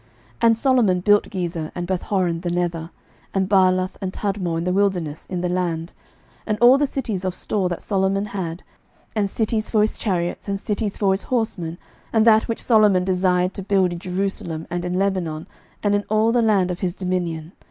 [0.01, 0.09] 11:009:017
[0.41, 2.89] And Solomon built Gezer, and Bethhoron the nether, 11:009:018
[3.35, 5.93] And Baalath, and Tadmor in the wilderness, in the land,
[6.39, 8.63] 11:009:019 And all the cities of store that Solomon had,
[9.15, 11.77] and cities for his chariots, and cities for his horsemen,
[12.11, 15.45] and that which Solomon desired to build in Jerusalem, and in Lebanon,
[15.83, 17.51] and in all the land of his dominion.